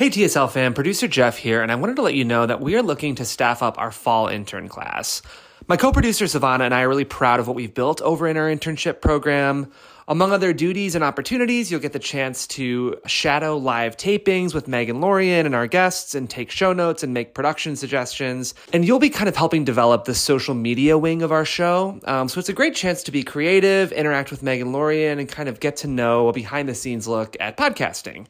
[0.00, 2.74] Hey TSL fam, producer Jeff here, and I wanted to let you know that we
[2.74, 5.20] are looking to staff up our fall intern class.
[5.68, 8.38] My co producer Savannah and I are really proud of what we've built over in
[8.38, 9.70] our internship program.
[10.08, 15.02] Among other duties and opportunities, you'll get the chance to shadow live tapings with Megan
[15.02, 18.54] Lorien and our guests and take show notes and make production suggestions.
[18.72, 22.00] And you'll be kind of helping develop the social media wing of our show.
[22.06, 25.50] Um, so it's a great chance to be creative, interact with Megan Lorien, and kind
[25.50, 28.26] of get to know a behind the scenes look at podcasting.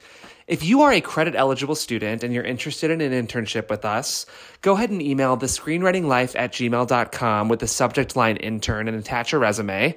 [0.51, 4.27] If you are a credit eligible student and you're interested in an internship with us,
[4.63, 9.33] go ahead and email the screenwritinglife at gmail.com with the subject line intern and attach
[9.33, 9.95] a resume.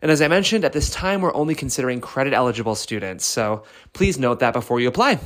[0.00, 3.26] And as I mentioned, at this time, we're only considering credit eligible students.
[3.26, 5.18] So please note that before you apply.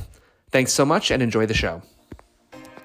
[0.49, 1.83] Thanks so much and enjoy the show.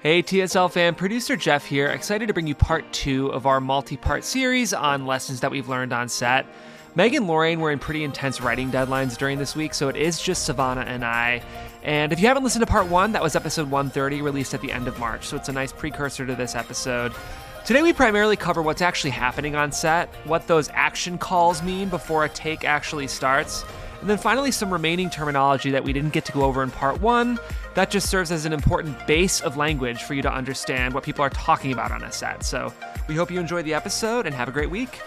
[0.01, 3.97] Hey, TSL fan, producer Jeff here, excited to bring you part two of our multi
[3.97, 6.45] part series on lessons that we've learned on set.
[6.97, 10.45] Megan Lorien were in pretty intense writing deadlines during this week, so it is just
[10.45, 11.43] Savannah and I.
[11.83, 14.71] And if you haven't listened to part one, that was episode 130, released at the
[14.71, 15.25] end of March.
[15.25, 17.13] So it's a nice precursor to this episode.
[17.65, 22.23] Today, we primarily cover what's actually happening on set, what those action calls mean before
[22.23, 23.65] a take actually starts,
[24.01, 27.01] and then finally, some remaining terminology that we didn't get to go over in part
[27.01, 27.39] one
[27.73, 31.23] that just serves as an important base of language for you to understand what people
[31.23, 32.43] are talking about on a set.
[32.43, 32.73] So
[33.07, 34.99] we hope you enjoy the episode and have a great week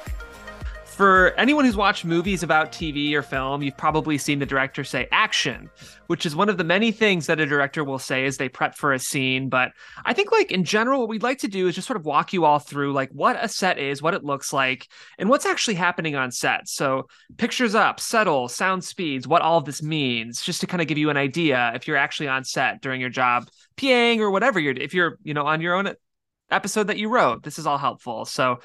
[1.00, 5.08] for anyone who's watched movies about TV or film, you've probably seen the director say
[5.10, 5.70] action,
[6.08, 8.74] which is one of the many things that a director will say as they prep
[8.74, 9.48] for a scene.
[9.48, 9.72] But
[10.04, 12.34] I think, like, in general, what we'd like to do is just sort of walk
[12.34, 15.76] you all through, like, what a set is, what it looks like, and what's actually
[15.76, 16.68] happening on set.
[16.68, 20.98] So, pictures up, settle, sound speeds, what all this means, just to kind of give
[20.98, 24.74] you an idea if you're actually on set during your job, PAing or whatever you're,
[24.74, 25.94] if you're, you know, on your own
[26.50, 28.26] episode that you wrote, this is all helpful.
[28.26, 28.58] So,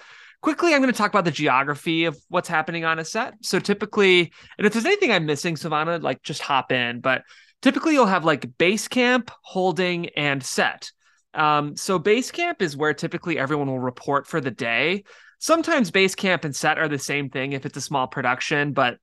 [0.45, 3.33] quickly, I'm going to talk about the geography of what's happening on a set.
[3.41, 7.01] So typically, and if there's anything I'm missing, Savannah, like just hop in.
[7.01, 7.23] But
[7.63, 10.91] typically, you'll have like base camp, holding, and set.
[11.33, 15.05] Um, so base camp is where typically everyone will report for the day.
[15.39, 18.99] Sometimes base camp and set are the same thing if it's a small production, but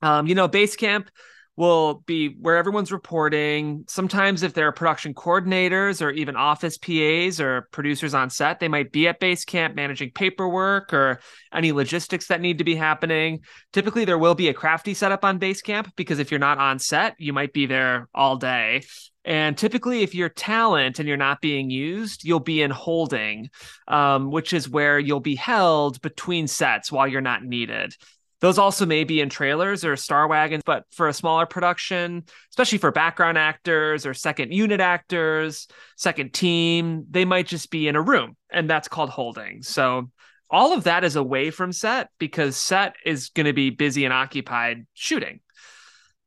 [0.00, 1.10] um, you know, base camp
[1.58, 3.84] will be where everyone's reporting.
[3.88, 8.68] Sometimes, if there are production coordinators or even office PAs or producers on set, they
[8.68, 11.18] might be at base camp managing paperwork or
[11.52, 13.40] any logistics that need to be happening.
[13.72, 16.78] Typically, there will be a crafty setup on base camp because if you're not on
[16.78, 18.82] set, you might be there all day.
[19.24, 23.50] And typically, if you're talent and you're not being used, you'll be in holding,
[23.88, 27.94] um, which is where you'll be held between sets while you're not needed.
[28.40, 32.78] Those also may be in trailers or star wagons, but for a smaller production, especially
[32.78, 35.66] for background actors or second unit actors,
[35.96, 39.62] second team, they might just be in a room, and that's called holding.
[39.62, 40.10] So
[40.50, 44.14] all of that is away from set because set is going to be busy and
[44.14, 45.40] occupied shooting.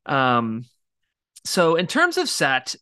[0.06, 0.66] Um,
[1.46, 2.76] so in terms of set,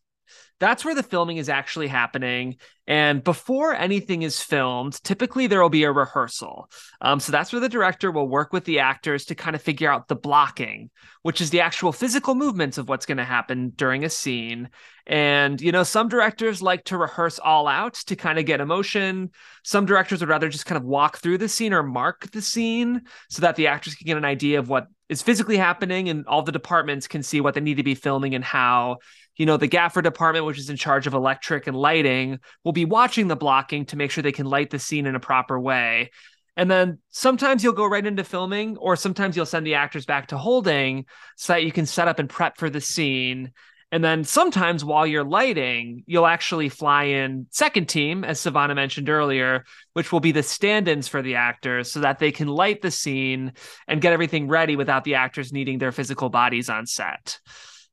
[0.60, 2.56] that's where the filming is actually happening.
[2.86, 6.70] And before anything is filmed, typically there will be a rehearsal.
[7.00, 9.90] Um, so that's where the director will work with the actors to kind of figure
[9.90, 10.90] out the blocking,
[11.22, 14.68] which is the actual physical movements of what's going to happen during a scene.
[15.06, 19.30] And, you know, some directors like to rehearse all out to kind of get emotion.
[19.64, 23.02] Some directors would rather just kind of walk through the scene or mark the scene
[23.30, 26.42] so that the actors can get an idea of what is physically happening and all
[26.42, 28.98] the departments can see what they need to be filming and how
[29.40, 32.84] you know, the gaffer department, which is in charge of electric and lighting, will be
[32.84, 36.10] watching the blocking to make sure they can light the scene in a proper way.
[36.58, 40.26] And then sometimes you'll go right into filming, or sometimes you'll send the actors back
[40.26, 41.06] to holding
[41.38, 43.52] so that you can set up and prep for the scene.
[43.90, 49.08] And then sometimes while you're lighting, you'll actually fly in second team, as Savannah mentioned
[49.08, 49.64] earlier,
[49.94, 52.90] which will be the stand ins for the actors so that they can light the
[52.90, 53.54] scene
[53.88, 57.40] and get everything ready without the actors needing their physical bodies on set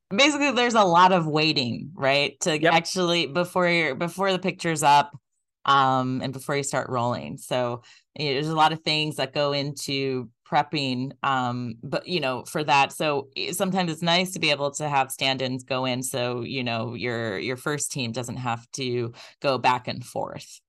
[0.09, 2.39] basically there's a lot of waiting right?
[2.41, 2.73] To yep.
[2.73, 5.17] actually before you're before the picture's up
[5.65, 7.37] um and before you start rolling.
[7.37, 7.81] So
[8.17, 12.43] you know, there's a lot of things that go into prepping um but you know
[12.45, 12.93] for that.
[12.93, 16.63] So eh, sometimes it's nice to be able to have stand-ins go in so you
[16.63, 20.61] know your your first team doesn't have to go back and forth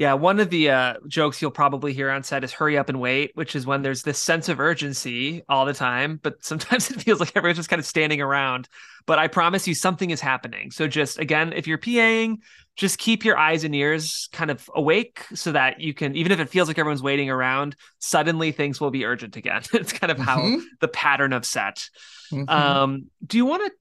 [0.00, 3.02] yeah, one of the uh, jokes you'll probably hear on set is "hurry up and
[3.02, 7.02] wait," which is when there's this sense of urgency all the time, but sometimes it
[7.02, 8.66] feels like everyone's just kind of standing around.
[9.04, 10.70] But I promise you, something is happening.
[10.70, 12.38] So just again, if you're PAing,
[12.76, 16.40] just keep your eyes and ears kind of awake so that you can, even if
[16.40, 19.60] it feels like everyone's waiting around, suddenly things will be urgent again.
[19.74, 20.64] it's kind of how mm-hmm.
[20.80, 21.90] the pattern of set.
[22.32, 22.48] Mm-hmm.
[22.48, 23.72] Um, do you want to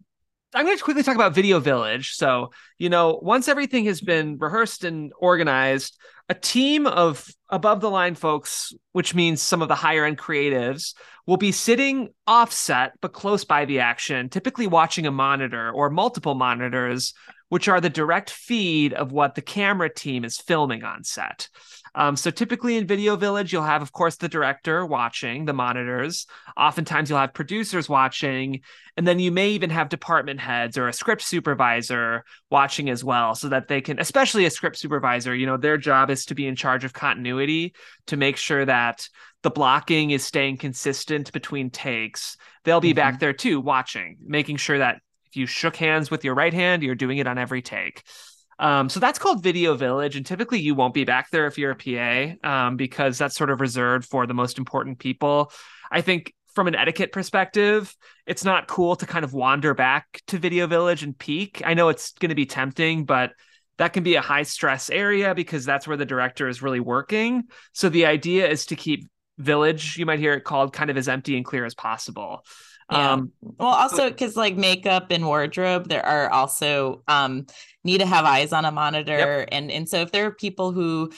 [0.53, 2.13] I'm going to quickly talk about Video Village.
[2.15, 5.97] So, you know, once everything has been rehearsed and organized,
[6.27, 10.95] a team of above the line folks, which means some of the higher end creatives,
[11.27, 16.33] will be sitting offset but close by the action, typically watching a monitor or multiple
[16.33, 17.13] monitors
[17.49, 21.49] which are the direct feed of what the camera team is filming on set.
[21.99, 26.27] Um, so typically in Video Village, you'll have, of course, the director watching the monitors.
[26.55, 28.61] Oftentimes, you'll have producers watching,
[28.95, 33.35] and then you may even have department heads or a script supervisor watching as well,
[33.35, 36.47] so that they can, especially a script supervisor, you know, their job is to be
[36.47, 37.75] in charge of continuity
[38.07, 39.09] to make sure that
[39.43, 42.37] the blocking is staying consistent between takes.
[42.63, 42.95] They'll be mm-hmm.
[42.95, 46.81] back there too, watching, making sure that if you shook hands with your right hand,
[46.81, 48.03] you're doing it on every take.
[48.59, 51.71] Um, so that's called Video Village, and typically you won't be back there if you're
[51.71, 55.51] a PA um, because that's sort of reserved for the most important people.
[55.89, 57.95] I think from an etiquette perspective,
[58.27, 61.61] it's not cool to kind of wander back to Video Village and peek.
[61.65, 63.31] I know it's going to be tempting, but
[63.77, 67.43] that can be a high stress area because that's where the director is really working.
[67.71, 69.07] So the idea is to keep
[69.37, 72.43] Village, you might hear it called, kind of as empty and clear as possible.
[72.91, 73.11] Yeah.
[73.13, 77.45] Um, well, also because like makeup and wardrobe, there are also um,
[77.83, 79.49] need to have eyes on a monitor, yep.
[79.51, 81.11] and and so if there are people who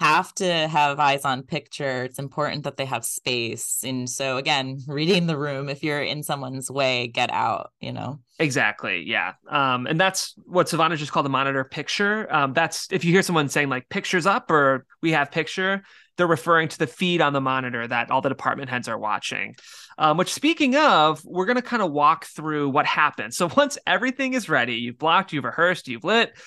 [0.00, 3.84] have to have eyes on picture, it's important that they have space.
[3.84, 7.72] And so again, reading the room, if you're in someone's way, get out.
[7.80, 8.20] You know.
[8.38, 9.02] Exactly.
[9.06, 9.34] Yeah.
[9.50, 12.32] Um, and that's what Savannah just called a monitor picture.
[12.34, 15.82] Um, that's if you hear someone saying like pictures up or we have picture,
[16.20, 19.56] they're referring to the feed on the monitor that all the department heads are watching.
[19.96, 23.36] Um, which, speaking of, we're going to kind of walk through what happens.
[23.36, 26.38] So, once everything is ready, you've blocked, you've rehearsed, you've lit,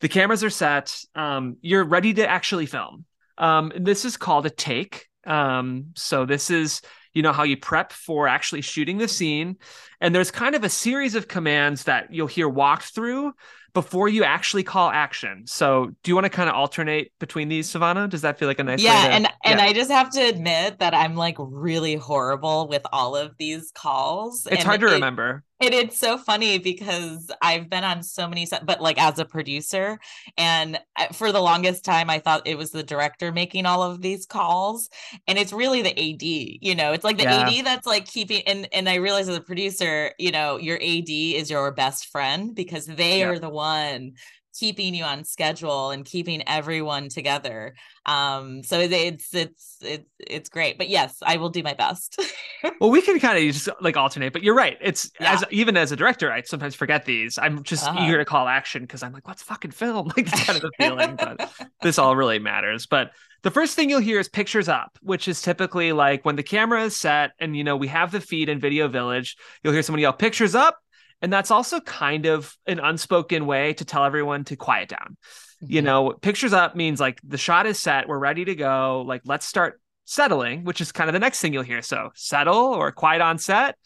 [0.00, 3.04] the cameras are set, um, you're ready to actually film.
[3.36, 5.06] Um, this is called a take.
[5.26, 6.80] Um, so, this is
[7.12, 9.56] you know how you prep for actually shooting the scene
[10.00, 13.32] and there's kind of a series of commands that you'll hear walked through
[13.74, 15.44] before you actually call action.
[15.46, 18.08] So, do you want to kind of alternate between these, Savannah?
[18.08, 18.82] Does that feel like a nice?
[18.82, 22.82] Yeah, to, and and I just have to admit that I'm like really horrible with
[22.92, 24.46] all of these calls.
[24.50, 25.44] It's hard to it, remember.
[25.60, 29.98] And it's so funny because I've been on so many, but like as a producer,
[30.36, 34.00] and uh, for the longest time, I thought it was the director making all of
[34.00, 34.88] these calls,
[35.26, 36.22] and it's really the AD.
[36.22, 37.48] You know, it's like the yeah.
[37.48, 38.42] AD that's like keeping.
[38.46, 42.54] And and I realize as a producer, you know, your AD is your best friend
[42.54, 44.12] because they are the one
[44.58, 47.74] keeping you on schedule and keeping everyone together.
[48.06, 50.78] Um, so it's it's it's it's great.
[50.78, 52.20] But yes, I will do my best.
[52.80, 54.76] well, we can kind of just like alternate, but you're right.
[54.80, 55.34] It's yeah.
[55.34, 57.38] as even as a director, I sometimes forget these.
[57.38, 58.04] I'm just uh-huh.
[58.04, 60.10] eager to call action because I'm like, let's fucking film.
[60.18, 61.52] Like that's kind of the feeling, but
[61.82, 62.86] this all really matters.
[62.86, 63.12] But
[63.42, 66.82] the first thing you'll hear is pictures up, which is typically like when the camera
[66.82, 70.02] is set and you know we have the feed in Video Village, you'll hear somebody
[70.02, 70.78] yell pictures up
[71.22, 75.16] and that's also kind of an unspoken way to tell everyone to quiet down.
[75.62, 75.72] Mm-hmm.
[75.72, 79.04] You know, pictures up means like the shot is set, we're ready to go.
[79.06, 81.82] Like, let's start settling, which is kind of the next thing you'll hear.
[81.82, 83.76] So, settle or quiet on set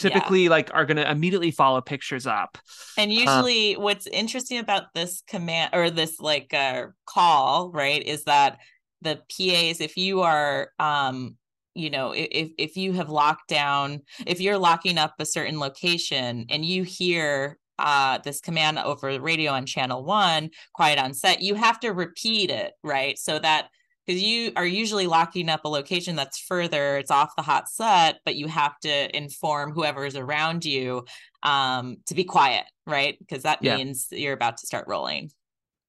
[0.00, 0.50] typically yeah.
[0.50, 2.56] like are going to immediately follow pictures up
[2.96, 8.02] and uh, usually uh, what's interesting about this command or this like uh, call right
[8.02, 8.58] is that
[9.02, 11.36] the pas if you are um
[11.74, 16.46] you know if if you have locked down if you're locking up a certain location
[16.48, 21.42] and you hear uh, this command over the radio on channel one quiet on set
[21.42, 23.18] you have to repeat it right?
[23.18, 23.68] So that
[24.06, 28.20] because you are usually locking up a location that's further it's off the hot set
[28.24, 31.04] but you have to inform whoever is around you
[31.42, 33.18] um, to be quiet right?
[33.18, 33.76] Because that yeah.
[33.76, 35.30] means you're about to start rolling.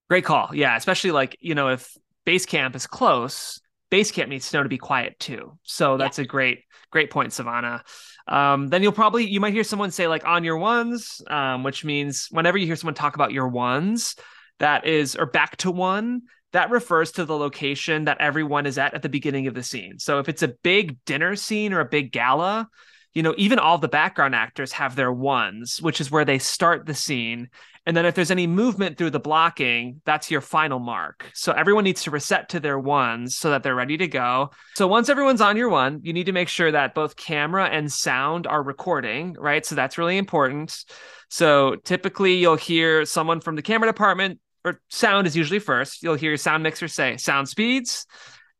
[0.09, 0.55] Great call.
[0.55, 3.60] Yeah especially like you know if base camp is close
[3.91, 5.59] base camp needs to know to be quiet too.
[5.61, 6.23] So that's yeah.
[6.23, 7.83] a great, great point, Savannah.
[8.27, 11.85] Um, then you'll probably you might hear someone say like on your ones, um, which
[11.85, 14.15] means whenever you hear someone talk about your ones,
[14.59, 16.21] that is or back to one,
[16.53, 19.99] that refers to the location that everyone is at at the beginning of the scene.
[19.99, 22.69] So if it's a big dinner scene or a big gala,
[23.13, 26.85] you know, even all the background actors have their ones, which is where they start
[26.85, 27.49] the scene.
[27.85, 31.31] And then if there's any movement through the blocking, that's your final mark.
[31.33, 34.51] So everyone needs to reset to their ones so that they're ready to go.
[34.75, 37.91] So once everyone's on your one, you need to make sure that both camera and
[37.91, 39.65] sound are recording, right?
[39.65, 40.85] So that's really important.
[41.29, 46.03] So typically you'll hear someone from the camera department or sound is usually first.
[46.03, 48.05] You'll hear your sound mixer say sound speeds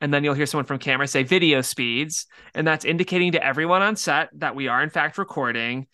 [0.01, 2.25] and then you'll hear someone from camera say video speeds
[2.55, 5.87] and that's indicating to everyone on set that we are in fact recording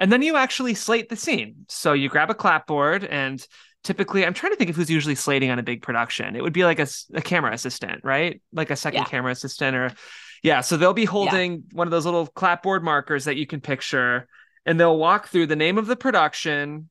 [0.00, 1.66] and then you actually slate the scene.
[1.68, 3.44] So you grab a clapboard and
[3.84, 6.34] typically I'm trying to think of who's usually slating on a big production.
[6.36, 8.40] It would be like a, a camera assistant, right?
[8.52, 9.08] Like a second yeah.
[9.08, 9.92] camera assistant or
[10.42, 11.58] yeah, so they'll be holding yeah.
[11.72, 14.28] one of those little clapboard markers that you can picture
[14.66, 16.88] and they'll walk through the name of the production,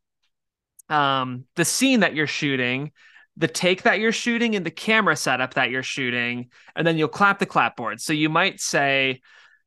[0.90, 2.92] um, the scene that you're shooting,
[3.38, 7.08] the take that you're shooting and the camera setup that you're shooting, and then you'll
[7.08, 8.00] clap the clapboard.
[8.00, 9.22] So you might say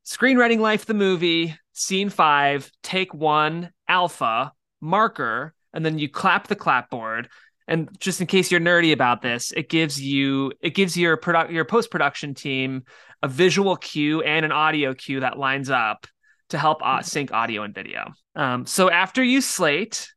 [0.07, 6.55] Screenwriting Life the movie, scene five, take one, alpha, marker, and then you clap the
[6.55, 7.27] clapboard.
[7.67, 11.51] And just in case you're nerdy about this, it gives you it gives your product
[11.51, 12.83] your post production team
[13.21, 16.07] a visual cue and an audio cue that lines up
[16.51, 18.13] to help uh, sync audio and video.
[18.33, 20.07] Um, so after you slate,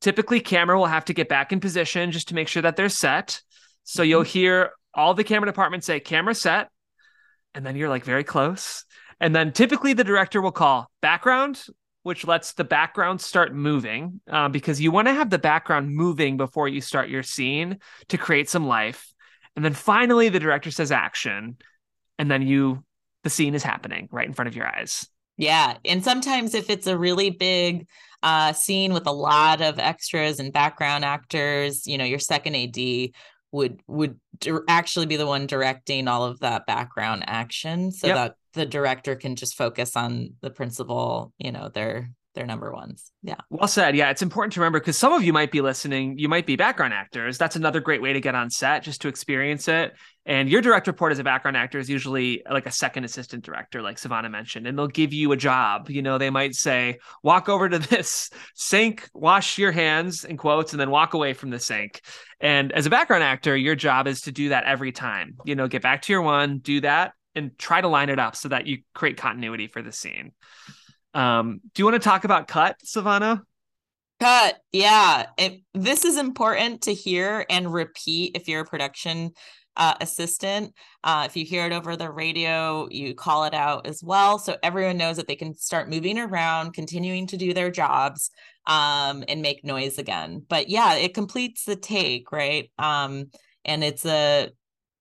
[0.00, 2.88] typically camera will have to get back in position just to make sure that they're
[2.88, 3.42] set.
[3.82, 4.38] So you'll mm-hmm.
[4.38, 6.70] hear all the camera departments say camera set,
[7.54, 8.86] and then you're like very close.
[9.20, 11.64] And then typically the director will call background,
[12.02, 16.36] which lets the background start moving uh, because you want to have the background moving
[16.36, 17.78] before you start your scene
[18.08, 19.12] to create some life.
[19.56, 21.56] And then finally, the director says action,
[22.18, 22.84] and then you,
[23.22, 25.08] the scene is happening right in front of your eyes.
[25.36, 25.76] Yeah.
[25.84, 27.86] And sometimes if it's a really big
[28.22, 33.10] uh, scene with a lot of extras and background actors, you know, your second AD
[33.54, 34.18] would would
[34.68, 38.16] actually be the one directing all of that background action so yep.
[38.16, 43.12] that the director can just focus on the principal, you know, their their number ones.
[43.22, 43.36] Yeah.
[43.48, 43.96] Well said.
[43.96, 46.56] Yeah, it's important to remember because some of you might be listening, you might be
[46.56, 47.38] background actors.
[47.38, 49.92] That's another great way to get on set just to experience it.
[50.26, 53.82] And your direct report as a background actor is usually like a second assistant director,
[53.82, 55.90] like Savannah mentioned, and they'll give you a job.
[55.90, 60.72] You know, they might say, walk over to this sink, wash your hands in quotes,
[60.72, 62.00] and then walk away from the sink.
[62.40, 65.36] And as a background actor, your job is to do that every time.
[65.44, 68.34] You know, get back to your one, do that, and try to line it up
[68.34, 70.32] so that you create continuity for the scene.
[71.14, 73.42] Um, do you want to talk about cut, Savannah?
[74.20, 75.26] Cut, yeah.
[75.38, 79.32] It, this is important to hear and repeat if you're a production
[79.76, 80.72] uh, assistant.
[81.02, 84.38] Uh, if you hear it over the radio, you call it out as well.
[84.38, 88.30] So everyone knows that they can start moving around, continuing to do their jobs
[88.66, 90.44] um, and make noise again.
[90.48, 92.70] But yeah, it completes the take, right?
[92.78, 93.30] Um,
[93.64, 94.50] and it's a,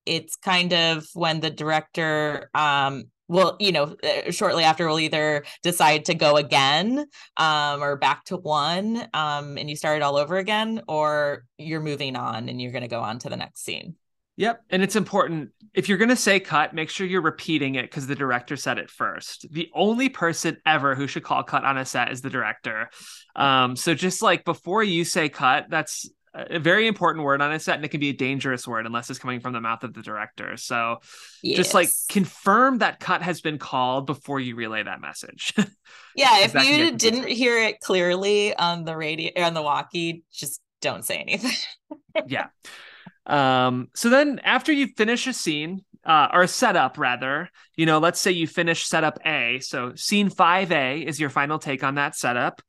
[0.06, 5.44] it's kind of when the director um, will you know uh, shortly after we'll either
[5.64, 7.06] decide to go again
[7.38, 11.82] um, or back to one um, and you start it all over again or you're
[11.82, 13.96] moving on and you're going to go on to the next scene
[14.36, 14.64] Yep.
[14.72, 18.08] And it's important if you're going to say cut, make sure you're repeating it because
[18.08, 19.46] the director said it first.
[19.52, 22.90] The only person ever who should call cut on a set is the director.
[23.36, 27.60] Um, so just like before you say cut, that's a very important word on a
[27.60, 29.94] set and it can be a dangerous word unless it's coming from the mouth of
[29.94, 30.58] the director.
[30.58, 30.98] So
[31.44, 31.58] yes.
[31.58, 35.54] just like confirm that cut has been called before you relay that message.
[36.16, 36.40] yeah.
[36.40, 41.18] if you didn't hear it clearly on the radio on the walkie, just don't say
[41.18, 41.52] anything.
[42.28, 42.48] yeah.
[43.26, 48.00] Um, so then after you finish a scene, uh, or a setup rather, you know,
[48.00, 49.60] let's say you finish setup A.
[49.62, 52.62] So scene 5A is your final take on that setup.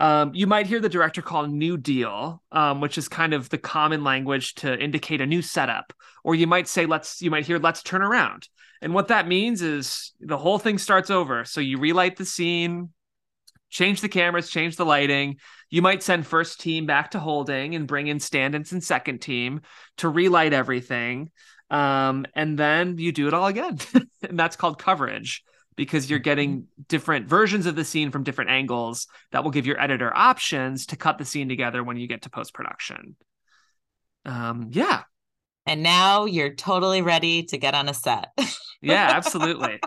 [0.00, 3.58] Um, you might hear the director call new deal, um, which is kind of the
[3.58, 5.92] common language to indicate a new setup.
[6.24, 8.48] Or you might say, let's, you might hear, let's turn around.
[8.80, 11.44] And what that means is the whole thing starts over.
[11.44, 12.88] So you relight the scene,
[13.68, 15.36] change the cameras, change the lighting.
[15.68, 19.60] You might send first team back to holding and bring in stand-ins and second team
[19.98, 21.30] to relight everything.
[21.68, 23.78] Um, and then you do it all again.
[24.22, 25.44] and that's called coverage
[25.80, 29.80] because you're getting different versions of the scene from different angles that will give your
[29.80, 33.16] editor options to cut the scene together when you get to post-production.
[34.26, 35.04] Um, yeah.
[35.64, 38.28] And now you're totally ready to get on a set.
[38.82, 39.80] yeah, absolutely.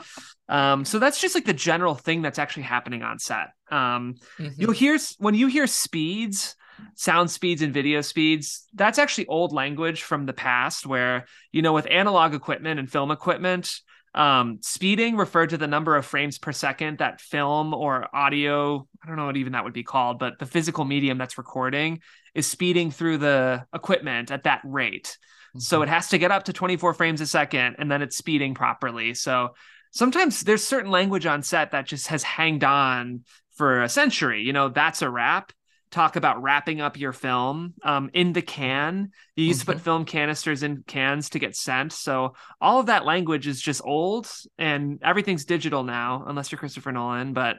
[0.49, 3.49] Um, so that's just like the general thing that's actually happening on set.
[3.69, 4.47] Um, mm-hmm.
[4.57, 6.55] You'll hear when you hear speeds,
[6.95, 8.65] sound speeds, and video speeds.
[8.73, 13.11] That's actually old language from the past, where you know with analog equipment and film
[13.11, 13.79] equipment,
[14.15, 19.07] um, speeding referred to the number of frames per second that film or audio, I
[19.07, 22.01] don't know what even that would be called, but the physical medium that's recording
[22.35, 25.17] is speeding through the equipment at that rate.
[25.49, 25.59] Mm-hmm.
[25.59, 28.53] So it has to get up to 24 frames a second and then it's speeding
[28.53, 29.15] properly.
[29.15, 29.55] So
[29.91, 33.21] sometimes there's certain language on set that just has hanged on
[33.55, 34.43] for a century.
[34.43, 35.51] You know, that's a wrap.
[35.93, 39.11] Talk about wrapping up your film um, in the can.
[39.35, 39.65] You used mm-hmm.
[39.65, 39.83] to put mm-hmm.
[39.83, 41.93] film canisters in cans to get sent.
[41.93, 46.91] So all of that language is just old and everything's digital now, unless you're Christopher
[46.91, 47.33] Nolan.
[47.33, 47.57] But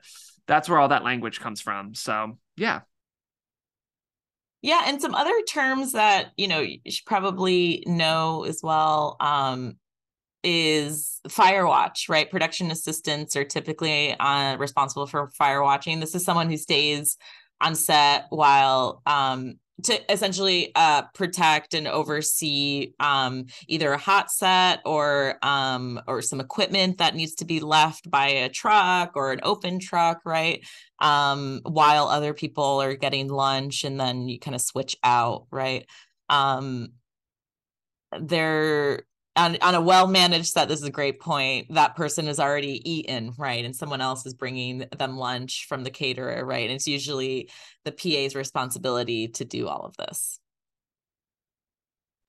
[0.49, 1.95] that's where all that language comes from.
[1.95, 2.81] So yeah.
[4.63, 9.17] Yeah, and some other terms that you know you should probably know as well.
[9.21, 9.77] Um,
[10.45, 12.31] is fire watch, right?
[12.31, 16.01] Production assistants are typically uh, responsible for fire watching.
[16.01, 17.17] This is someone who stays
[17.65, 24.81] on set while um, to essentially uh, protect and oversee um, either a hot set
[24.85, 29.41] or um, or some equipment that needs to be left by a truck or an
[29.43, 30.65] open truck, right?
[31.01, 35.87] Um, while other people are getting lunch, and then you kind of switch out, right?
[36.29, 36.93] Um,
[38.21, 39.03] there
[39.37, 41.75] on, on a well managed set, this is a great point.
[41.75, 43.65] That person is already eaten, right?
[43.65, 46.69] And someone else is bringing them lunch from the caterer, right?
[46.69, 47.51] And it's usually
[47.85, 50.39] the PA's responsibility to do all of this.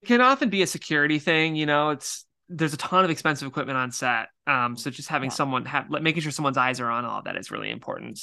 [0.01, 3.47] It can often be a security thing, you know, it's there's a ton of expensive
[3.47, 4.27] equipment on set.
[4.45, 5.35] Um, so just having yeah.
[5.35, 8.19] someone have making sure someone's eyes are on all that is really important.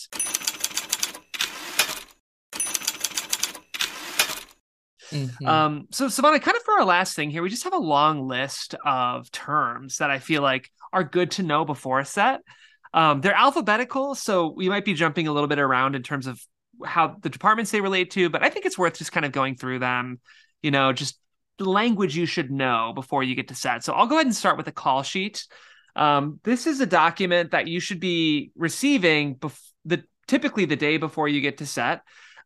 [5.13, 5.47] Mm-hmm.
[5.47, 8.27] Um, so Savannah, kind of for our last thing here, we just have a long
[8.27, 12.41] list of terms that I feel like are good to know before a set.
[12.95, 16.41] Um, they're alphabetical, so we might be jumping a little bit around in terms of
[16.85, 19.57] how the departments they relate to, but I think it's worth just kind of going
[19.57, 20.21] through them,
[20.63, 21.19] you know, just
[21.59, 23.85] the language you should know before you get to set.
[23.85, 25.47] So I'll go ahead and start with a call sheet.
[25.95, 30.97] Um, this is a document that you should be receiving bef- the typically the day
[30.97, 32.03] before you get to set.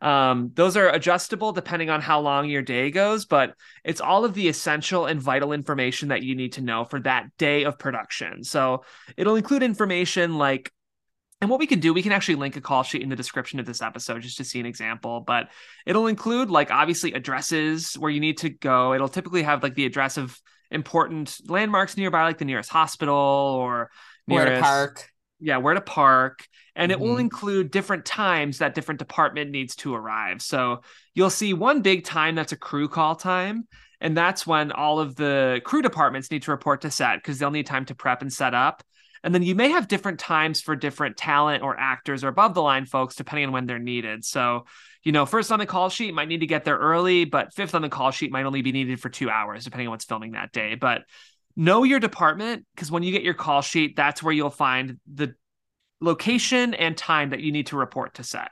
[0.06, 4.34] Um, those are adjustable depending on how long your day goes, but it's all of
[4.34, 8.44] the essential and vital information that you need to know for that day of production.
[8.44, 8.84] So
[9.16, 10.72] it'll include information like
[11.40, 13.58] and what we can do, we can actually link a call sheet in the description
[13.58, 15.24] of this episode just to see an example.
[15.26, 15.48] But
[15.84, 18.94] it'll include like obviously addresses where you need to go.
[18.94, 23.90] It'll typically have like the address of important landmarks nearby, like the nearest hospital or
[24.28, 25.10] nearest to park.
[25.38, 26.46] Yeah, where to park.
[26.74, 27.00] And mm-hmm.
[27.00, 27.20] it will mm-hmm.
[27.20, 30.42] include different times that different department needs to arrive.
[30.42, 30.82] So
[31.14, 33.66] you'll see one big time that's a crew call time.
[34.00, 37.50] And that's when all of the crew departments need to report to set because they'll
[37.50, 38.82] need time to prep and set up.
[39.22, 42.62] And then you may have different times for different talent or actors or above the
[42.62, 44.24] line folks, depending on when they're needed.
[44.24, 44.66] So,
[45.02, 47.74] you know, first on the call sheet might need to get there early, but fifth
[47.74, 50.32] on the call sheet might only be needed for two hours, depending on what's filming
[50.32, 50.74] that day.
[50.74, 51.02] But
[51.56, 55.34] know your department because when you get your call sheet, that's where you'll find the
[56.00, 58.50] location and time that you need to report to set.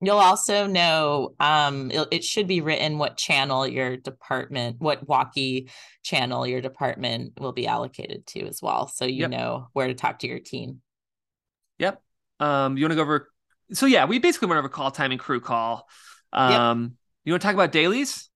[0.00, 5.70] You'll also know um, it, it, should be written what channel your department, what walkie
[6.04, 8.86] channel your department will be allocated to as well.
[8.86, 9.30] So you yep.
[9.30, 10.82] know where to talk to your team.
[11.80, 12.00] Yep.
[12.38, 13.28] Um, you want to go over?
[13.72, 15.88] So yeah, we basically went over call time and crew call.
[16.32, 16.92] Um, yep.
[17.24, 18.30] You want to talk about dailies?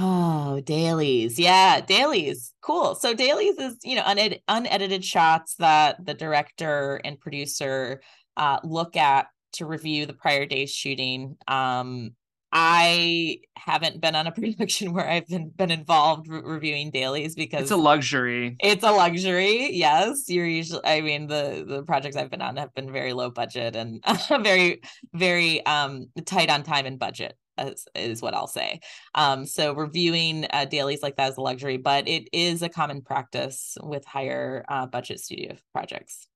[0.00, 1.38] Oh, dailies.
[1.38, 2.52] Yeah, dailies.
[2.60, 2.94] Cool.
[2.94, 8.00] So dailies is, you know, uned- unedited shots that the director and producer
[8.36, 11.36] uh, look at to review the prior day's shooting.
[11.48, 12.12] Um,
[12.52, 17.62] I haven't been on a production where I've been been involved re- reviewing dailies because
[17.62, 18.56] it's a luxury.
[18.60, 19.74] It's a luxury.
[19.74, 20.84] Yes, you're usually.
[20.84, 24.02] I mean, the the projects I've been on have been very low budget and
[24.42, 24.80] very
[25.12, 27.36] very um tight on time and budget.
[27.58, 28.80] Is, is what I'll say.
[29.14, 33.02] Um, so reviewing uh, dailies like that is a luxury, but it is a common
[33.02, 36.28] practice with higher uh, budget studio projects.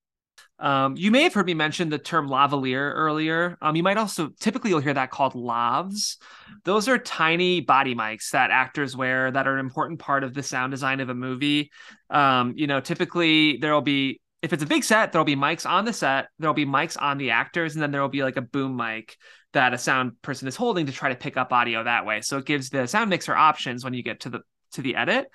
[0.59, 3.59] Um, you may have heard me mention the term lavalier earlier.
[3.61, 6.19] Um, you might also typically you'll hear that called lavs.
[6.65, 10.43] Those are tiny body mics that actors wear that are an important part of the
[10.43, 11.73] sound design of a movie.
[12.11, 15.69] Um, you know, typically there will be if it's a big set, there'll be mics
[15.69, 18.37] on the set, there'll be mics on the actors, and then there will be like
[18.37, 19.17] a boom mic
[19.53, 22.21] that a sound person is holding to try to pick up audio that way.
[22.21, 24.41] So it gives the sound mixer options when you get to the
[24.73, 25.29] to the edit.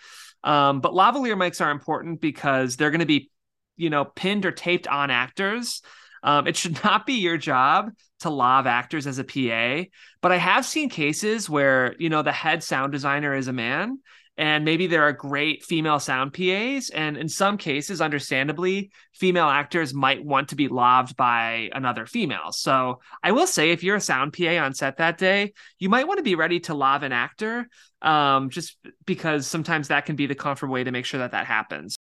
[0.44, 3.30] Um, but lavalier mics are important because they're going to be
[3.78, 5.82] you know, pinned or taped on actors.
[6.24, 9.88] Um, it should not be your job to lav actors as a PA,
[10.22, 14.00] but I have seen cases where, you know, the head sound designer is a man
[14.38, 16.90] and maybe there are great female sound PAs.
[16.90, 22.52] And in some cases, understandably, female actors might want to be laved by another female.
[22.52, 26.08] So I will say, if you're a sound PA on set that day, you might
[26.08, 27.68] want to be ready to lav an actor,
[28.02, 31.48] um, just because sometimes that can be the comfort way to make sure that that
[31.48, 31.98] happens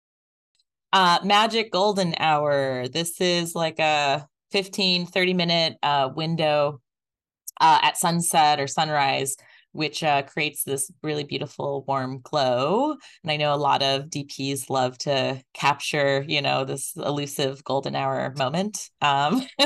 [0.93, 6.81] uh magic golden hour this is like a 15 30 minute uh window
[7.61, 9.37] uh at sunset or sunrise
[9.73, 14.71] which uh, creates this really beautiful warm glow and i know a lot of dps
[14.71, 19.43] love to capture you know this elusive golden hour moment um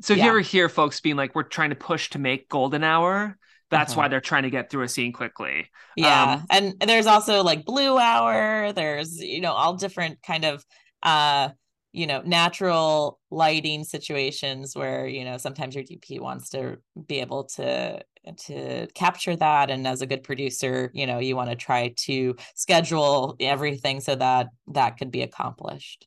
[0.00, 0.24] so if yeah.
[0.24, 3.36] you ever hear folks being like we're trying to push to make golden hour
[3.70, 4.02] that's uh-huh.
[4.02, 7.64] why they're trying to get through a scene quickly yeah um, and there's also like
[7.64, 10.64] blue hour there's you know all different kind of
[11.02, 11.48] uh
[11.94, 16.76] you know natural lighting situations where you know sometimes your dp wants to
[17.06, 18.02] be able to
[18.36, 22.34] to capture that and as a good producer you know you want to try to
[22.56, 26.06] schedule everything so that that could be accomplished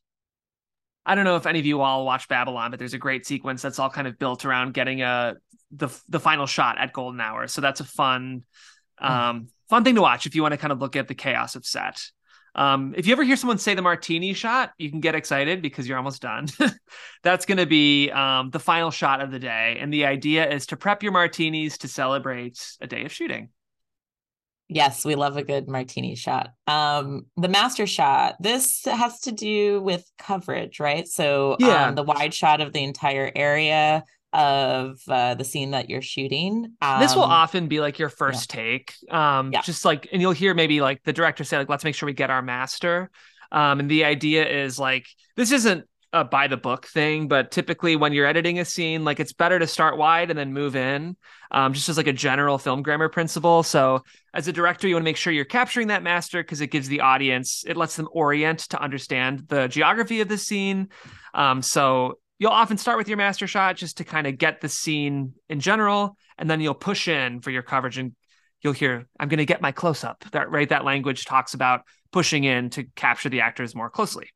[1.06, 3.62] I don't know if any of you all watch Babylon, but there's a great sequence
[3.62, 5.36] that's all kind of built around getting a
[5.70, 7.46] the the final shot at golden hour.
[7.46, 8.42] So that's a fun
[8.98, 9.06] hmm.
[9.06, 11.56] um fun thing to watch if you want to kind of look at the chaos
[11.56, 12.10] of set.
[12.58, 15.86] Um, if you ever hear someone say the martini shot, you can get excited because
[15.86, 16.48] you're almost done.
[17.22, 19.78] That's going to be um, the final shot of the day.
[19.80, 23.50] And the idea is to prep your martinis to celebrate a day of shooting.
[24.66, 26.50] Yes, we love a good martini shot.
[26.66, 31.06] Um, the master shot, this has to do with coverage, right?
[31.06, 31.86] So yeah.
[31.86, 36.74] Um, the wide shot of the entire area of uh, the scene that you're shooting.
[36.82, 38.60] Um, this will um, often be like your first yeah.
[38.60, 38.94] take.
[39.10, 39.62] Um, yeah.
[39.62, 42.12] just like, and you'll hear maybe like the director say, like, let's make sure we
[42.12, 43.10] get our master.
[43.50, 47.96] Um, and the idea is like, this isn't a by the book thing, but typically
[47.96, 51.16] when you're editing a scene, like it's better to start wide and then move in,
[51.50, 53.62] um, just as like a general film grammar principle.
[53.62, 56.68] So as a director, you want to make sure you're capturing that master because it
[56.68, 60.88] gives the audience, it lets them orient to understand the geography of the scene.
[61.34, 64.68] Um, so you'll often start with your master shot just to kind of get the
[64.68, 68.14] scene in general, and then you'll push in for your coverage and
[68.62, 70.24] you'll hear, I'm going to get my close up.
[70.32, 74.30] That right, that language talks about pushing in to capture the actors more closely.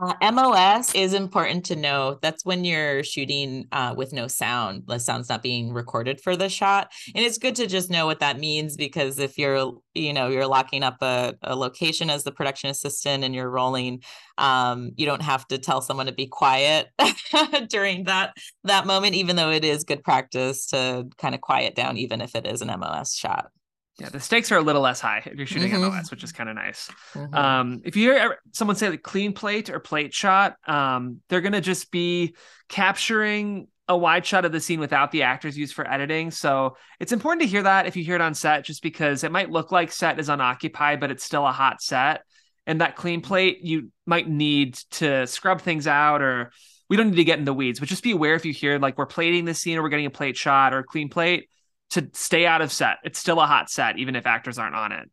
[0.00, 2.18] Uh, MOS is important to know.
[2.22, 4.84] That's when you're shooting uh, with no sound.
[4.86, 8.20] The sound's not being recorded for the shot, and it's good to just know what
[8.20, 12.32] that means because if you're, you know, you're locking up a, a location as the
[12.32, 14.02] production assistant and you're rolling,
[14.38, 16.88] um, you don't have to tell someone to be quiet
[17.68, 19.14] during that that moment.
[19.14, 22.62] Even though it is good practice to kind of quiet down, even if it is
[22.62, 23.50] an MOS shot.
[23.98, 25.94] Yeah, the stakes are a little less high if you're shooting mm-hmm.
[25.94, 26.90] MOS, which is kind of nice.
[27.12, 27.34] Mm-hmm.
[27.34, 31.60] Um, if you hear someone say like clean plate or plate shot, um, they're gonna
[31.60, 32.34] just be
[32.68, 36.30] capturing a wide shot of the scene without the actors used for editing.
[36.30, 39.32] So it's important to hear that if you hear it on set, just because it
[39.32, 42.22] might look like set is unoccupied, but it's still a hot set.
[42.66, 46.52] And that clean plate, you might need to scrub things out, or
[46.88, 48.78] we don't need to get in the weeds, but just be aware if you hear
[48.78, 51.48] like we're plating the scene or we're getting a plate shot or a clean plate
[51.92, 52.98] to stay out of set.
[53.04, 55.10] It's still a hot set, even if actors aren't on it.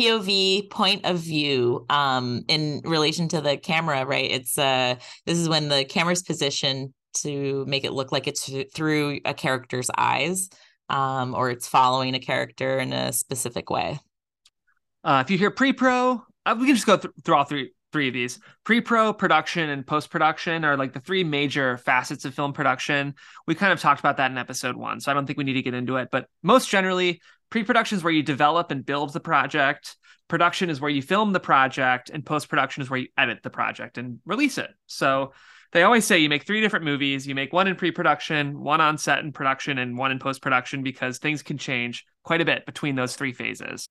[0.00, 4.30] POV point of view um, in relation to the camera, right?
[4.30, 9.20] It's uh, this is when the camera's positioned to make it look like it's through
[9.24, 10.48] a character's eyes,
[10.88, 13.98] um, or it's following a character in a specific way.
[15.04, 18.08] Uh, if you hear pre-pro, uh, we can just go th- through all three three
[18.08, 18.38] of these.
[18.64, 23.14] Pre-pro production and post-production are like the three major facets of film production.
[23.46, 25.54] We kind of talked about that in episode one so i don't think we need
[25.54, 26.08] to get into it.
[26.10, 29.96] But most generally pre-production is where you develop and build the project.
[30.28, 33.98] Production is where you film the project and post-production is where you edit the project
[33.98, 34.70] and release it.
[34.86, 35.32] So
[35.72, 37.26] they always say you make three different movies.
[37.26, 41.18] You make one in pre-production one on set in production and one in post-production because
[41.18, 43.88] things can change quite a bit between those three phases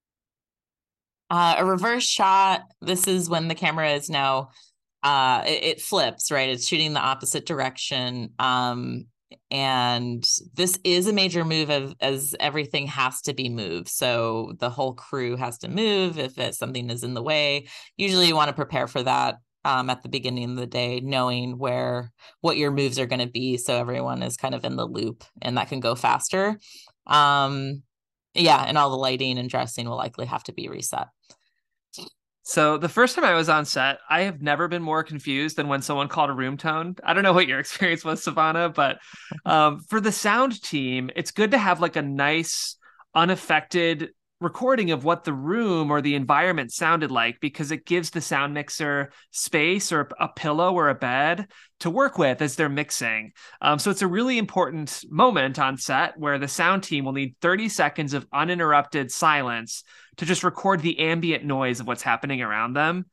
[1.29, 2.63] uh, a reverse shot.
[2.81, 4.49] This is when the camera is now
[5.03, 6.49] uh, it, it, flips, right?
[6.49, 8.31] It's shooting the opposite direction.
[8.39, 9.05] Um,
[9.51, 13.87] and this is a major move of, as everything has to be moved.
[13.87, 17.67] So the whole crew has to move if it, something is in the way.
[17.95, 21.57] Usually, you want to prepare for that um, at the beginning of the day, knowing
[21.57, 22.11] where
[22.41, 25.23] what your moves are going to be, so everyone is kind of in the loop,
[25.41, 26.57] and that can go faster.
[27.05, 27.83] Um,
[28.33, 31.07] yeah, and all the lighting and dressing will likely have to be reset.
[32.49, 35.67] So the first time I was on set, I have never been more confused than
[35.67, 36.95] when someone called a room tone.
[37.03, 38.97] I don't know what your experience was, Savannah, but
[39.45, 42.75] um, for the sound team, it's good to have like a nice,
[43.13, 44.09] unaffected
[44.41, 48.53] recording of what the room or the environment sounded like because it gives the sound
[48.53, 51.45] mixer space or a pillow or a bed
[51.81, 53.31] to work with as they're mixing.
[53.61, 57.35] Um, so it's a really important moment on set where the sound team will need
[57.41, 59.83] 30 seconds of uninterrupted silence
[60.19, 63.05] to just record the ambient noise of what's happening around them.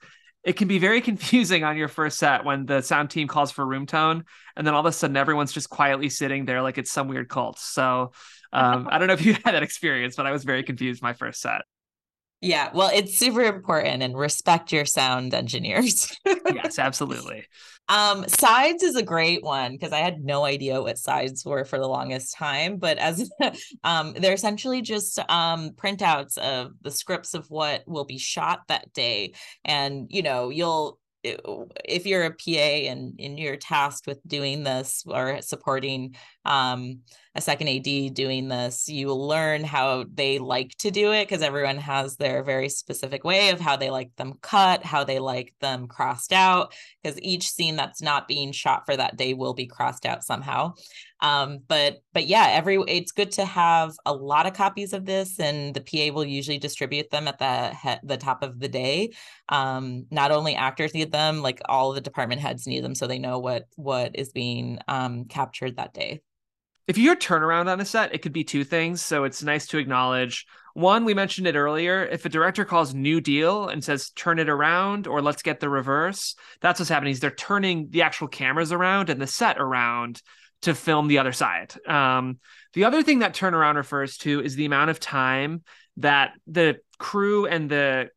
[0.42, 3.64] It can be very confusing on your first set when the sound team calls for
[3.64, 4.24] room tone,
[4.56, 7.28] and then all of a sudden everyone's just quietly sitting there like it's some weird
[7.28, 7.58] cult.
[7.60, 8.12] So
[8.52, 11.12] um, I don't know if you had that experience, but I was very confused my
[11.12, 11.62] first set.
[12.42, 16.14] Yeah, well, it's super important and respect your sound engineers.
[16.54, 17.46] yes, absolutely.
[17.88, 21.78] Um, sides is a great one because I had no idea what sides were for
[21.78, 22.76] the longest time.
[22.76, 23.30] But as
[23.84, 28.92] um, they're essentially just um, printouts of the scripts of what will be shot that
[28.92, 29.32] day,
[29.64, 30.98] and you know you'll
[31.84, 37.00] if you're a PA and, and you're tasked with doing this or supporting um,
[37.34, 41.78] a second AD doing this, you learn how they like to do it because everyone
[41.78, 45.86] has their very specific way of how they like them cut, how they like them
[45.86, 50.06] crossed out, because each scene that's not being shot for that day will be crossed
[50.06, 50.72] out somehow.
[51.20, 55.40] Um, but but yeah, every it's good to have a lot of copies of this,
[55.40, 59.12] and the PA will usually distribute them at the he- the top of the day.
[59.48, 63.18] Um, not only actors need them, like all the department heads need them, so they
[63.18, 66.20] know what what is being um, captured that day
[66.86, 69.02] if you hear turnaround on a set, it could be two things.
[69.02, 72.04] So it's nice to acknowledge one, we mentioned it earlier.
[72.04, 75.70] If a director calls new deal and says turn it around or let's get the
[75.70, 77.12] reverse, that's what's happening.
[77.12, 80.20] Is they're turning the actual cameras around and the set around
[80.66, 81.74] to film the other side.
[81.88, 82.38] Um,
[82.74, 85.62] the other thing that turnaround refers to is the amount of time
[85.96, 88.10] that the crew and the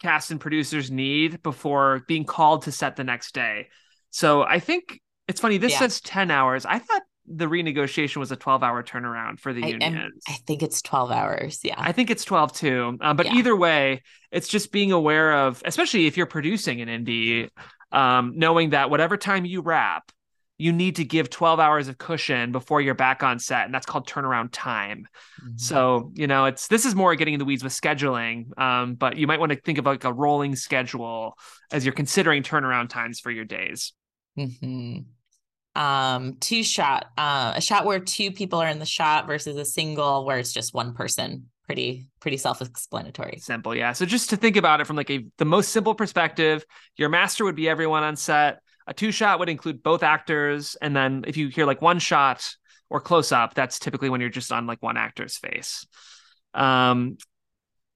[0.00, 3.68] cast and producers need before being called to set the next day.
[4.10, 5.58] So I think it's funny.
[5.58, 5.80] This yeah.
[5.80, 6.64] says 10 hours.
[6.64, 10.22] I thought the renegotiation was a 12 hour turnaround for the I, unions.
[10.28, 11.60] I think it's 12 hours.
[11.64, 11.74] Yeah.
[11.76, 12.98] I think it's 12 too.
[13.00, 13.34] Um, but yeah.
[13.34, 17.48] either way, it's just being aware of, especially if you're producing an indie,
[17.90, 20.12] um, knowing that whatever time you wrap,
[20.56, 23.86] you need to give 12 hours of cushion before you're back on set and that's
[23.86, 25.06] called turnaround time.
[25.42, 25.56] Mm-hmm.
[25.56, 29.16] so you know it's this is more getting in the weeds with scheduling um, but
[29.16, 31.36] you might want to think of like a rolling schedule
[31.72, 33.92] as you're considering turnaround times for your days.
[34.38, 35.80] Mm-hmm.
[35.80, 39.64] um two shot uh, a shot where two people are in the shot versus a
[39.64, 41.50] single where it's just one person.
[41.66, 43.38] Pretty pretty self-explanatory.
[43.38, 43.92] Simple yeah.
[43.92, 46.64] So just to think about it from like a the most simple perspective
[46.96, 50.94] your master would be everyone on set a two shot would include both actors, and
[50.94, 52.48] then if you hear like one shot
[52.90, 55.86] or close up, that's typically when you're just on like one actor's face.
[56.52, 57.16] Um,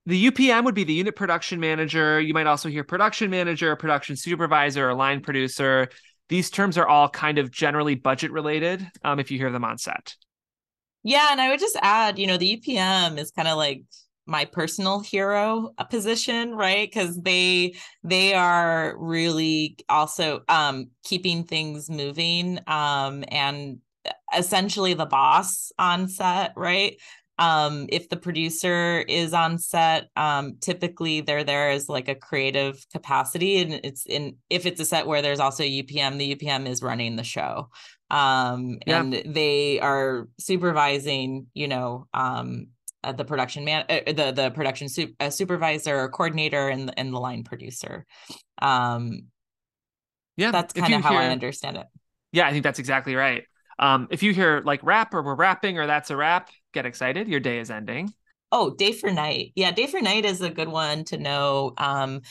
[0.07, 2.19] the UPM would be the unit production manager.
[2.19, 5.89] You might also hear production manager, production supervisor, or line producer.
[6.31, 9.77] These terms are all kind of generally budget related um, if you hear them on
[9.77, 10.15] set.
[11.03, 13.83] Yeah, and I would just add, you know, the UPM is kind of like
[14.29, 16.89] my personal hero uh, position right?
[16.89, 23.79] Because they they are really also um keeping things moving um and
[24.37, 26.97] essentially the boss on set right?
[27.39, 32.85] Um if the producer is on set um typically they're there as like a creative
[32.93, 36.83] capacity and it's in if it's a set where there's also upm the upm is
[36.83, 37.71] running the show.
[38.11, 39.01] Um yeah.
[39.01, 42.69] and they are supervising you know um
[43.05, 47.13] uh, the production man, uh, the the production su- uh, supervisor or coordinator, and and
[47.13, 48.07] the line producer.
[48.61, 49.29] Um,
[50.37, 51.87] yeah, that's kind of how hear, I understand it.
[52.33, 53.45] Yeah, I think that's exactly right.
[53.79, 57.29] Um, if you hear like wrap or we're wrapping or that's a wrap, get excited.
[57.29, 58.13] Your day is ending.
[58.51, 59.53] Oh, day for night.
[59.55, 61.75] Yeah, day for night is a good one to know.
[61.77, 62.23] Um,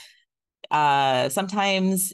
[0.72, 2.14] uh, sometimes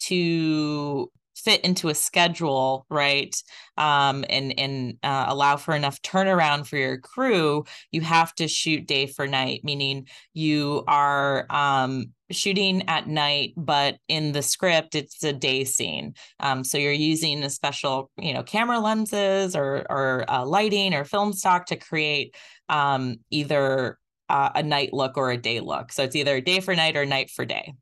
[0.00, 3.34] to fit into a schedule right?
[3.76, 8.86] Um, and and uh, allow for enough turnaround for your crew you have to shoot
[8.86, 15.22] day for night meaning you are um, shooting at night but in the script it's
[15.22, 16.14] a day scene.
[16.40, 21.04] Um, so you're using a special you know camera lenses or or uh, lighting or
[21.04, 22.34] film stock to create
[22.68, 25.92] um, either uh, a night look or a day look.
[25.92, 27.74] So it's either day for night or night for day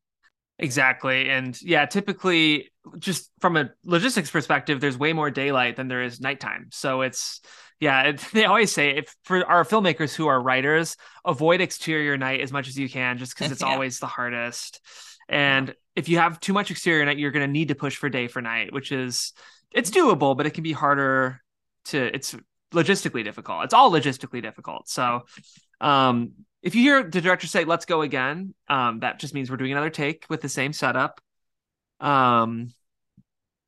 [0.62, 1.28] Exactly.
[1.28, 6.20] And yeah, typically just from a logistics perspective, there's way more daylight than there is
[6.20, 6.68] nighttime.
[6.70, 7.40] So it's
[7.80, 12.40] yeah, it, they always say if for our filmmakers who are writers, avoid exterior night
[12.40, 13.72] as much as you can, just because it's yeah.
[13.72, 14.80] always the hardest.
[15.28, 18.08] And if you have too much exterior night, you're going to need to push for
[18.08, 19.32] day for night, which is
[19.72, 21.40] it's doable, but it can be harder
[21.86, 21.98] to.
[22.14, 22.36] It's
[22.72, 23.64] logistically difficult.
[23.64, 24.88] It's all logistically difficult.
[24.88, 25.22] So,
[25.80, 29.56] um, if you hear the director say "Let's go again," um, that just means we're
[29.56, 31.20] doing another take with the same setup.
[32.00, 32.72] Um,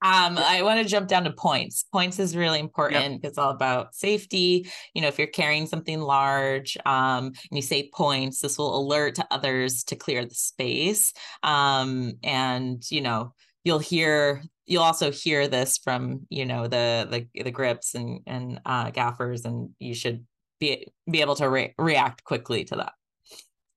[0.04, 1.87] um, I want to jump down to points.
[1.90, 3.22] Points is really important.
[3.22, 3.24] Yep.
[3.24, 4.70] It's all about safety.
[4.92, 9.14] You know, if you're carrying something large um, and you say points, this will alert
[9.14, 11.14] to others to clear the space.
[11.42, 13.33] Um, and you know,
[13.64, 18.61] you'll hear you'll also hear this from you know the the the grips and and
[18.66, 20.26] uh, gaffers, and you should
[20.58, 22.92] be be able to re- react quickly to that.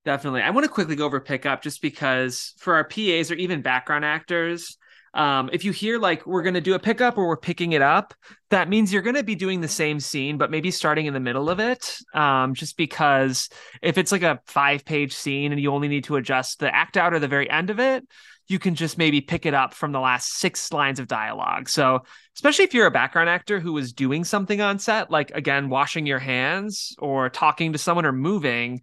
[0.04, 0.42] Definitely.
[0.42, 4.04] I want to quickly go over pickup just because for our PAs or even background
[4.04, 4.78] actors,
[5.14, 7.82] um, if you hear like we're going to do a pickup or we're picking it
[7.82, 8.14] up,
[8.50, 11.20] that means you're going to be doing the same scene, but maybe starting in the
[11.20, 11.98] middle of it.
[12.14, 13.48] Um, just because
[13.82, 16.96] if it's like a five page scene and you only need to adjust the act
[16.96, 18.06] out or the very end of it,
[18.48, 21.68] you can just maybe pick it up from the last six lines of dialogue.
[21.68, 22.00] So,
[22.34, 26.06] especially if you're a background actor who is doing something on set, like again, washing
[26.06, 28.80] your hands or talking to someone or moving,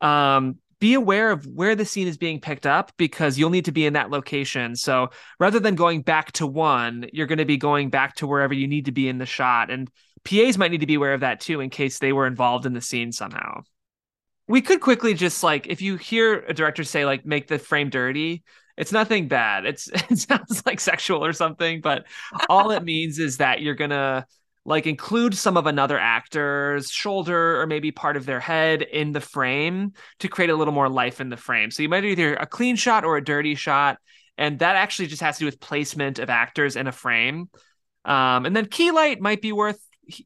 [0.00, 3.72] um, be aware of where the scene is being picked up because you'll need to
[3.72, 4.76] be in that location.
[4.76, 8.54] So, rather than going back to one, you're going to be going back to wherever
[8.54, 9.70] you need to be in the shot.
[9.70, 9.90] And
[10.24, 12.74] PAs might need to be aware of that too in case they were involved in
[12.74, 13.62] the scene somehow.
[14.46, 17.88] We could quickly just like, if you hear a director say, like, make the frame
[17.88, 18.42] dirty,
[18.80, 19.66] it's nothing bad.
[19.66, 22.06] It's it sounds like sexual or something, but
[22.48, 24.26] all it means is that you're gonna
[24.64, 29.20] like include some of another actor's shoulder or maybe part of their head in the
[29.20, 31.70] frame to create a little more life in the frame.
[31.70, 33.98] So you might either a clean shot or a dirty shot,
[34.38, 37.50] and that actually just has to do with placement of actors in a frame.
[38.06, 39.80] Um, and then key light might be worth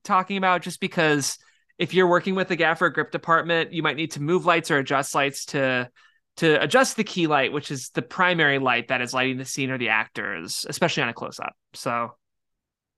[0.04, 1.38] talking about just because
[1.78, 4.78] if you're working with the gaffer grip department, you might need to move lights or
[4.78, 5.90] adjust lights to
[6.36, 9.70] to adjust the key light, which is the primary light that is lighting the scene
[9.70, 11.54] or the actors, especially on a close up.
[11.74, 12.10] So,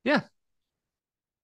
[0.05, 0.23] yeah.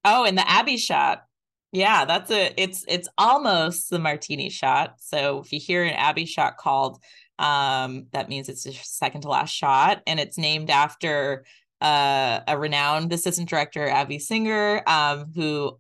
[0.05, 1.25] Oh, in the Abby shot.
[1.73, 4.97] Yeah, that's a it's it's almost the martini shot.
[4.99, 7.03] So if you hear an Abby shot called,
[7.39, 11.45] um, that means it's the second to last shot, and it's named after
[11.81, 15.79] uh, a renowned assistant director, Abby Singer, um, who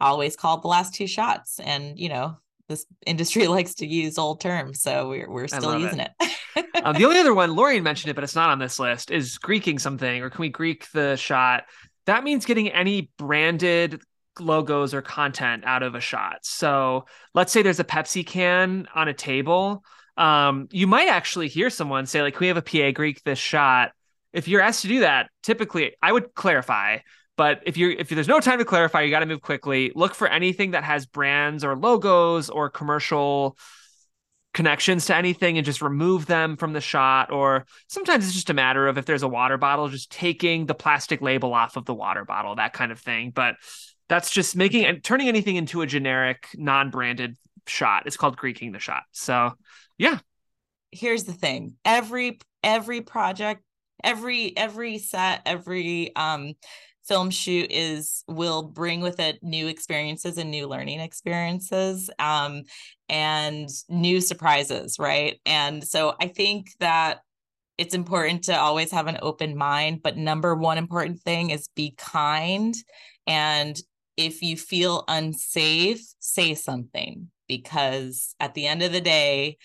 [0.00, 1.60] always called the last two shots.
[1.60, 2.36] And you know,
[2.68, 6.10] this industry likes to use old terms, so we're we're still using it.
[6.56, 6.66] it.
[6.84, 9.38] um, the only other one, Lorian mentioned it, but it's not on this list, is
[9.38, 11.64] Greeking something, or can we Greek the shot?
[12.06, 14.00] That means getting any branded
[14.40, 16.38] logos or content out of a shot.
[16.42, 19.84] So let's say there's a Pepsi can on a table.
[20.16, 23.38] Um, you might actually hear someone say, like, Can we have a PA Greek this
[23.38, 23.92] shot?
[24.32, 26.98] If you're asked to do that, typically I would clarify.
[27.38, 29.92] But if you're if there's no time to clarify, you got to move quickly.
[29.94, 33.56] Look for anything that has brands or logos or commercial
[34.52, 37.32] connections to anything and just remove them from the shot.
[37.32, 40.74] Or sometimes it's just a matter of if there's a water bottle, just taking the
[40.74, 43.30] plastic label off of the water bottle, that kind of thing.
[43.30, 43.54] But
[44.08, 48.78] that's just making and turning anything into a generic non-branded shot it's called greeking the
[48.78, 49.52] shot so
[49.98, 50.18] yeah
[50.90, 53.62] here's the thing every every project
[54.02, 56.54] every every set every um
[57.08, 62.62] film shoot is will bring with it new experiences and new learning experiences um
[63.08, 65.40] and new surprises right?
[65.46, 67.20] And so i think that
[67.78, 71.94] it's important to always have an open mind but number one important thing is be
[71.96, 72.74] kind.
[73.26, 73.80] And
[74.16, 79.56] if you feel unsafe, say something because at the end of the day,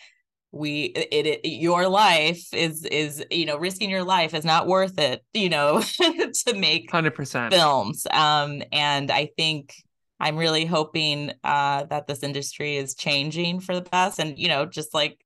[0.54, 5.00] we it, it, your life is is you know risking your life is not worth
[5.00, 8.06] it you know to make 100% films.
[8.12, 9.74] Um and i think
[10.20, 14.20] i'm really hoping uh that this industry is changing for the best.
[14.20, 15.20] And you know just like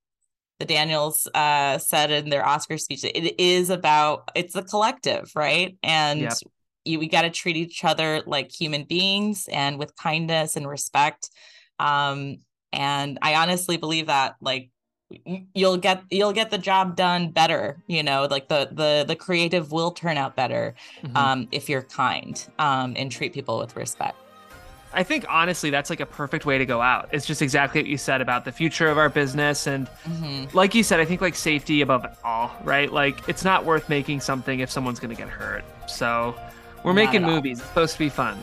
[0.59, 5.77] the daniels uh said in their oscar speech it is about it's a collective right?
[5.83, 6.33] And yep.
[6.85, 11.29] you, we got to treat each other like human beings and with kindness and respect.
[11.79, 12.37] Um
[12.73, 14.69] and i honestly believe that like
[15.53, 19.71] you'll get you'll get the job done better you know like the the the creative
[19.71, 21.15] will turn out better mm-hmm.
[21.15, 24.17] um if you're kind um and treat people with respect
[24.93, 27.09] I think honestly, that's like a perfect way to go out.
[27.11, 29.67] It's just exactly what you said about the future of our business.
[29.67, 30.57] And mm-hmm.
[30.57, 32.91] like you said, I think like safety above all, right?
[32.91, 35.65] Like it's not worth making something if someone's going to get hurt.
[35.87, 36.35] So
[36.83, 37.59] we're Not making movies.
[37.59, 38.37] It's supposed to be fun.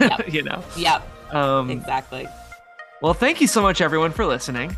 [0.00, 0.28] Yep.
[0.32, 0.62] you know.
[0.76, 1.34] Yep.
[1.34, 2.28] Um, exactly.
[3.02, 4.76] Well, thank you so much, everyone, for listening.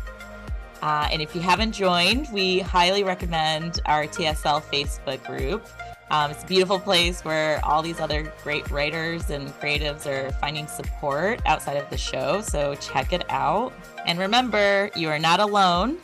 [0.81, 5.65] Uh, and if you haven't joined, we highly recommend our TSL Facebook group.
[6.09, 10.67] Um, it's a beautiful place where all these other great writers and creatives are finding
[10.67, 12.41] support outside of the show.
[12.41, 13.71] So check it out.
[14.05, 15.99] And remember, you are not alone.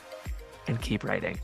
[0.67, 1.39] And keep writing.